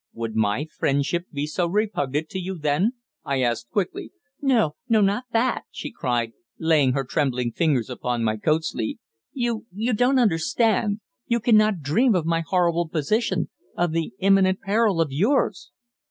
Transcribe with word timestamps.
"Would 0.13 0.35
my 0.35 0.65
friendship 0.65 1.27
be 1.31 1.45
so 1.45 1.67
repugnant 1.67 2.27
to 2.29 2.39
you, 2.39 2.57
then?" 2.57 2.93
I 3.23 3.43
asked 3.43 3.69
quickly. 3.69 4.11
"No, 4.41 4.75
no, 4.89 4.99
not 4.99 5.25
that," 5.31 5.65
she 5.69 5.91
cried, 5.91 6.33
laying 6.57 6.93
her 6.93 7.03
trembling 7.03 7.51
fingers 7.51 7.87
upon 7.87 8.23
my 8.23 8.37
coat 8.37 8.63
sleeve. 8.63 8.97
"You 9.31 9.67
you 9.71 9.93
don't 9.93 10.17
understand 10.17 11.01
you 11.27 11.39
cannot 11.39 11.81
dream 11.81 12.15
of 12.15 12.25
my 12.25 12.39
horrible 12.39 12.89
position 12.89 13.49
of 13.77 13.91
the 13.91 14.11
imminent 14.17 14.61
peril 14.61 15.01
of 15.01 15.09
yours." 15.11 15.69